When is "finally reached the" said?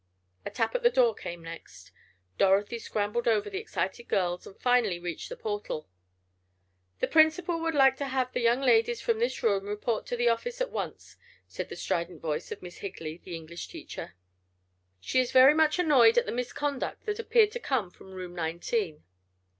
4.59-5.37